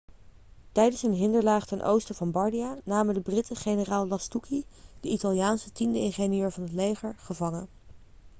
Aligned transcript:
tijdens 0.71 1.03
een 1.03 1.13
hinderlaag 1.13 1.65
ten 1.65 1.81
oosten 1.81 2.15
van 2.15 2.31
bardia 2.31 2.77
namen 2.83 3.13
de 3.13 3.21
britten 3.21 3.55
generaal 3.55 4.07
lastucci 4.07 4.65
de 4.99 5.09
italiaanse 5.09 5.71
tiende 5.71 5.99
ingenieur 5.99 6.51
van 6.51 6.63
het 6.63 6.71
leger 6.71 7.15
gevangen 7.17 7.67